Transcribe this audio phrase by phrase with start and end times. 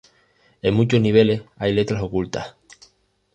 [0.63, 2.55] En muchos niveles hay letras ocultas.